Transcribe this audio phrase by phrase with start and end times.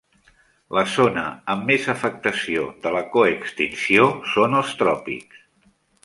[0.77, 1.25] La zona
[1.55, 5.43] amb més afectació de la coextinció són els tròpics.